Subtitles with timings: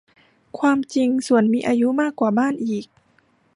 [0.59, 2.85] ความจริงสวนมีอายุมากกว่าบ้านอีก